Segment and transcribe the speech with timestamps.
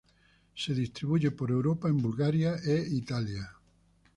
[0.55, 3.51] Se distribuye por Europa en Bulgaria e Italia.